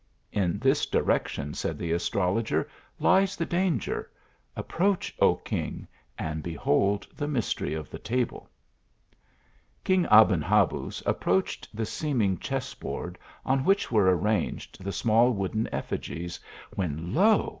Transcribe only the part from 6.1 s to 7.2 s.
and behold